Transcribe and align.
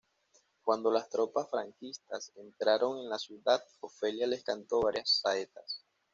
Cuando 0.63 0.89
las 0.89 1.11
tropas 1.11 1.47
franquistas 1.51 2.31
entraron 2.35 2.97
en 3.01 3.09
la 3.09 3.19
ciudad, 3.19 3.63
Ofelia 3.81 4.25
les 4.25 4.43
cantó 4.43 4.81
varias 4.81 5.19
saetas. 5.21 5.85